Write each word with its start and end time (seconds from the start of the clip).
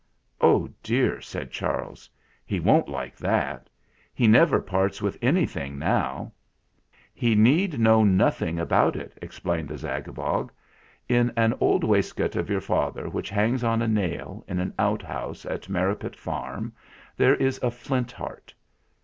"Oh, 0.41 0.67
dear!" 0.81 1.21
said 1.21 1.51
Charles. 1.51 2.09
"He 2.43 2.59
won't 2.59 2.89
like 2.89 3.15
that. 3.17 3.69
He 4.15 4.25
never 4.25 4.59
parts 4.59 4.99
with 4.99 5.15
anything 5.21 5.77
now." 5.77 6.31
THE 7.15 7.35
SAD 7.35 7.37
STRANGER 7.37 7.43
157 7.43 7.45
"He 7.45 7.51
need 7.51 7.79
know 7.79 8.03
nothing 8.25 8.59
about 8.59 8.95
it," 8.95 9.15
explained 9.21 9.67
the 9.69 9.77
Zagabog. 9.77 10.49
"In 11.07 11.31
an 11.37 11.53
old 11.59 11.83
waistcoat 11.83 12.35
of 12.35 12.49
your 12.49 12.61
father 12.61 13.09
which 13.09 13.29
hangs 13.29 13.63
on 13.63 13.83
a 13.83 13.87
nail 13.87 14.43
in 14.47 14.59
an 14.59 14.73
outhouse 14.79 15.45
at 15.45 15.69
Merripit 15.69 16.15
Farm 16.15 16.73
there 17.15 17.35
is 17.35 17.59
a 17.61 17.69
Flint 17.69 18.11
Heart. 18.11 18.55